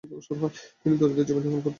[0.81, 1.69] তিনি দরিদ্র জীবন যাপন করতেন।